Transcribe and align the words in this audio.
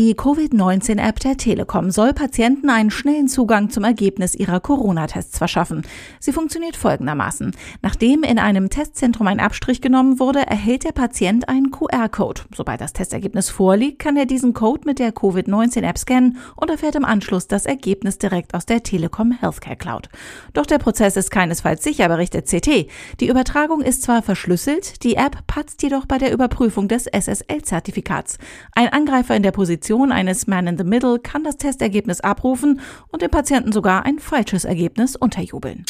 Die 0.00 0.14
Covid-19-App 0.14 1.20
der 1.20 1.36
Telekom 1.36 1.90
soll 1.90 2.14
Patienten 2.14 2.70
einen 2.70 2.90
schnellen 2.90 3.28
Zugang 3.28 3.68
zum 3.68 3.84
Ergebnis 3.84 4.34
ihrer 4.34 4.58
Corona-Tests 4.58 5.36
verschaffen. 5.36 5.82
Sie 6.20 6.32
funktioniert 6.32 6.74
folgendermaßen. 6.74 7.54
Nachdem 7.82 8.22
in 8.22 8.38
einem 8.38 8.70
Testzentrum 8.70 9.26
ein 9.26 9.40
Abstrich 9.40 9.82
genommen 9.82 10.18
wurde, 10.18 10.38
erhält 10.38 10.84
der 10.84 10.92
Patient 10.92 11.50
einen 11.50 11.70
QR-Code. 11.70 12.40
Sobald 12.56 12.80
das 12.80 12.94
Testergebnis 12.94 13.50
vorliegt, 13.50 13.98
kann 13.98 14.16
er 14.16 14.24
diesen 14.24 14.54
Code 14.54 14.86
mit 14.86 14.98
der 15.00 15.12
Covid-19-App 15.12 15.98
scannen 15.98 16.38
und 16.56 16.70
erfährt 16.70 16.94
im 16.94 17.04
Anschluss 17.04 17.46
das 17.46 17.66
Ergebnis 17.66 18.16
direkt 18.16 18.54
aus 18.54 18.64
der 18.64 18.82
Telekom 18.82 19.32
Healthcare 19.32 19.76
Cloud. 19.76 20.08
Doch 20.54 20.64
der 20.64 20.78
Prozess 20.78 21.18
ist 21.18 21.30
keinesfalls 21.30 21.84
sicher, 21.84 22.08
berichtet 22.08 22.46
CT. 22.46 22.86
Die 23.20 23.28
Übertragung 23.28 23.82
ist 23.82 24.04
zwar 24.04 24.22
verschlüsselt, 24.22 25.04
die 25.04 25.16
App 25.16 25.46
patzt 25.46 25.82
jedoch 25.82 26.06
bei 26.06 26.16
der 26.16 26.32
Überprüfung 26.32 26.88
des 26.88 27.04
SSL-Zertifikats. 27.04 28.38
Ein 28.74 28.88
Angreifer 28.88 29.36
in 29.36 29.42
der 29.42 29.52
Position 29.52 29.89
eines 30.12 30.46
Man 30.46 30.68
in 30.68 30.78
the 30.78 30.84
Middle 30.84 31.18
kann 31.18 31.42
das 31.42 31.56
Testergebnis 31.56 32.20
abrufen 32.20 32.80
und 33.08 33.22
dem 33.22 33.30
Patienten 33.30 33.72
sogar 33.72 34.04
ein 34.06 34.20
falsches 34.20 34.64
Ergebnis 34.64 35.16
unterjubeln. 35.16 35.84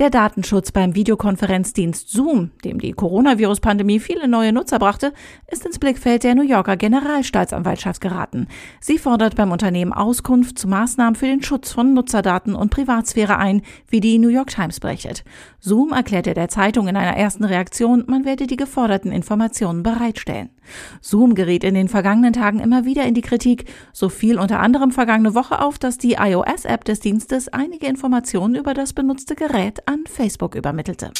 Der 0.00 0.08
Datenschutz 0.08 0.72
beim 0.72 0.94
Videokonferenzdienst 0.94 2.08
Zoom, 2.08 2.52
dem 2.64 2.78
die 2.80 2.92
Coronavirus-Pandemie 2.92 4.00
viele 4.00 4.28
neue 4.28 4.50
Nutzer 4.50 4.78
brachte, 4.78 5.12
ist 5.46 5.66
ins 5.66 5.78
Blickfeld 5.78 6.24
der 6.24 6.34
New 6.34 6.42
Yorker 6.42 6.78
Generalstaatsanwaltschaft 6.78 8.00
geraten. 8.00 8.46
Sie 8.80 8.96
fordert 8.96 9.36
beim 9.36 9.52
Unternehmen 9.52 9.92
Auskunft 9.92 10.58
zu 10.58 10.68
Maßnahmen 10.68 11.16
für 11.16 11.26
den 11.26 11.42
Schutz 11.42 11.72
von 11.72 11.92
Nutzerdaten 11.92 12.54
und 12.54 12.70
Privatsphäre 12.70 13.36
ein, 13.36 13.60
wie 13.90 14.00
die 14.00 14.18
New 14.18 14.30
York 14.30 14.48
Times 14.48 14.80
berichtet. 14.80 15.22
Zoom 15.58 15.92
erklärte 15.92 16.32
der 16.32 16.48
Zeitung 16.48 16.88
in 16.88 16.96
einer 16.96 17.18
ersten 17.18 17.44
Reaktion, 17.44 18.04
man 18.06 18.24
werde 18.24 18.46
die 18.46 18.56
geforderten 18.56 19.12
Informationen 19.12 19.82
bereitstellen. 19.82 20.48
Zoom 21.02 21.34
geriet 21.34 21.62
in 21.62 21.74
den 21.74 21.88
vergangenen 21.88 22.32
Tagen 22.32 22.60
immer 22.60 22.86
wieder 22.86 23.04
in 23.04 23.12
die 23.12 23.20
Kritik. 23.20 23.66
So 23.92 24.08
fiel 24.08 24.38
unter 24.38 24.60
anderem 24.60 24.92
vergangene 24.92 25.34
Woche 25.34 25.60
auf, 25.60 25.78
dass 25.78 25.98
die 25.98 26.14
iOS-App 26.14 26.84
des 26.84 27.00
Dienstes 27.00 27.48
einige 27.48 27.86
Informationen 27.86 28.54
über 28.54 28.72
das 28.72 28.94
benutzte 28.94 29.34
Gerät 29.34 29.86
an 29.90 30.04
Facebook 30.06 30.54
übermittelte. 30.54 31.10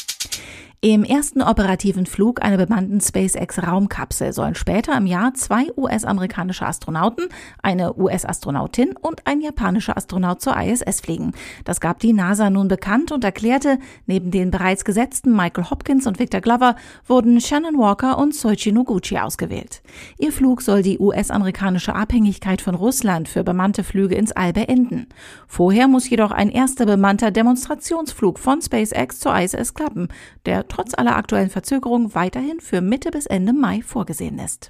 Im 0.83 1.03
ersten 1.03 1.43
operativen 1.43 2.07
Flug 2.07 2.43
einer 2.43 2.57
bemannten 2.57 3.01
SpaceX-Raumkapsel 3.01 4.33
sollen 4.33 4.55
später 4.55 4.97
im 4.97 5.05
Jahr 5.05 5.35
zwei 5.35 5.67
US-amerikanische 5.77 6.65
Astronauten, 6.65 7.29
eine 7.61 7.95
US-Astronautin 7.95 8.95
und 8.99 9.27
ein 9.27 9.41
japanischer 9.41 9.95
Astronaut 9.95 10.41
zur 10.41 10.59
ISS 10.59 11.01
fliegen. 11.01 11.33
Das 11.65 11.81
gab 11.81 11.99
die 11.99 12.13
NASA 12.13 12.49
nun 12.49 12.67
bekannt 12.67 13.11
und 13.11 13.23
erklärte, 13.23 13.77
neben 14.07 14.31
den 14.31 14.49
bereits 14.49 14.83
gesetzten 14.83 15.35
Michael 15.35 15.69
Hopkins 15.69 16.07
und 16.07 16.17
Victor 16.17 16.41
Glover 16.41 16.75
wurden 17.05 17.39
Shannon 17.39 17.77
Walker 17.77 18.17
und 18.17 18.33
Soichi 18.33 18.71
Noguchi 18.71 19.19
ausgewählt. 19.19 19.83
Ihr 20.17 20.31
Flug 20.31 20.63
soll 20.63 20.81
die 20.81 20.97
US-amerikanische 20.97 21.93
Abhängigkeit 21.93 22.59
von 22.59 22.73
Russland 22.73 23.29
für 23.29 23.43
bemannte 23.43 23.83
Flüge 23.83 24.15
ins 24.15 24.31
All 24.31 24.51
beenden. 24.51 25.05
Vorher 25.45 25.87
muss 25.87 26.09
jedoch 26.09 26.31
ein 26.31 26.49
erster 26.49 26.87
bemannter 26.87 27.29
Demonstrationsflug 27.29 28.39
von 28.39 28.63
SpaceX 28.63 29.19
zur 29.19 29.37
ISS 29.37 29.75
klappen, 29.75 30.07
der 30.47 30.67
trotz 30.71 30.93
aller 30.93 31.15
aktuellen 31.15 31.49
Verzögerungen 31.49 32.15
weiterhin 32.15 32.59
für 32.59 32.81
Mitte 32.81 33.11
bis 33.11 33.25
Ende 33.25 33.53
Mai 33.53 33.81
vorgesehen 33.81 34.39
ist. 34.39 34.69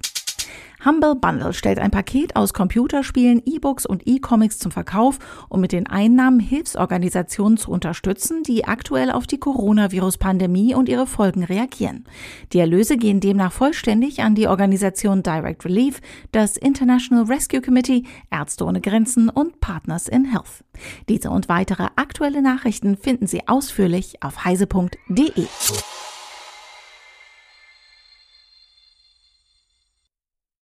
Humble 0.84 1.14
Bundle 1.14 1.52
stellt 1.52 1.78
ein 1.78 1.92
Paket 1.92 2.34
aus 2.34 2.52
Computerspielen, 2.52 3.40
E-Books 3.46 3.86
und 3.86 4.02
E-Comics 4.06 4.58
zum 4.58 4.72
Verkauf, 4.72 5.18
um 5.48 5.60
mit 5.60 5.70
den 5.70 5.86
Einnahmen 5.86 6.40
Hilfsorganisationen 6.40 7.56
zu 7.56 7.70
unterstützen, 7.70 8.42
die 8.42 8.64
aktuell 8.64 9.12
auf 9.12 9.28
die 9.28 9.38
Coronavirus-Pandemie 9.38 10.74
und 10.74 10.88
ihre 10.88 11.06
Folgen 11.06 11.44
reagieren. 11.44 12.04
Die 12.52 12.58
Erlöse 12.58 12.96
gehen 12.96 13.20
demnach 13.20 13.52
vollständig 13.52 14.22
an 14.22 14.34
die 14.34 14.48
Organisation 14.48 15.22
Direct 15.22 15.64
Relief, 15.64 16.00
das 16.32 16.56
International 16.56 17.24
Rescue 17.24 17.60
Committee, 17.60 18.02
Ärzte 18.32 18.64
ohne 18.64 18.80
Grenzen 18.80 19.28
und 19.28 19.60
Partners 19.60 20.08
in 20.08 20.24
Health. 20.24 20.64
Diese 21.08 21.30
und 21.30 21.48
weitere 21.48 21.88
aktuelle 21.94 22.42
Nachrichten 22.42 22.96
finden 22.96 23.28
Sie 23.28 23.46
ausführlich 23.46 24.20
auf 24.20 24.44
heise.de. 24.44 25.46